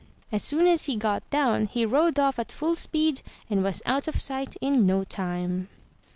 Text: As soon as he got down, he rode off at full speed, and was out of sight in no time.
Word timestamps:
As 0.31 0.41
soon 0.41 0.65
as 0.65 0.85
he 0.85 0.95
got 0.95 1.29
down, 1.29 1.67
he 1.67 1.85
rode 1.85 2.17
off 2.17 2.39
at 2.39 2.51
full 2.51 2.73
speed, 2.73 3.21
and 3.51 3.63
was 3.63 3.83
out 3.85 4.07
of 4.07 4.19
sight 4.19 4.55
in 4.59 4.83
no 4.87 5.03
time. 5.03 5.69